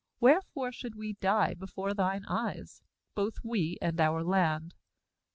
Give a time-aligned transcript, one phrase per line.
[0.19, 2.81] "Wherefore should we die before thine eyes,
[3.13, 4.73] both we and our land?